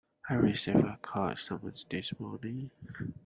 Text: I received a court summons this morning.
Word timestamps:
I 0.27 0.33
received 0.33 0.77
a 0.79 0.97
court 1.03 1.37
summons 1.37 1.85
this 1.87 2.19
morning. 2.19 2.71